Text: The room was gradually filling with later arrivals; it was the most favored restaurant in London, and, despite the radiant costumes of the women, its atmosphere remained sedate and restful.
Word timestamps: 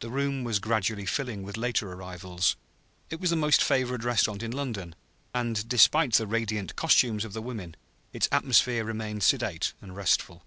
The 0.00 0.10
room 0.10 0.42
was 0.42 0.58
gradually 0.58 1.06
filling 1.06 1.44
with 1.44 1.56
later 1.56 1.92
arrivals; 1.92 2.56
it 3.10 3.20
was 3.20 3.30
the 3.30 3.36
most 3.36 3.62
favored 3.62 4.02
restaurant 4.02 4.42
in 4.42 4.50
London, 4.50 4.96
and, 5.32 5.68
despite 5.68 6.14
the 6.14 6.26
radiant 6.26 6.74
costumes 6.74 7.24
of 7.24 7.32
the 7.32 7.40
women, 7.42 7.76
its 8.12 8.28
atmosphere 8.32 8.84
remained 8.84 9.22
sedate 9.22 9.72
and 9.80 9.94
restful. 9.94 10.42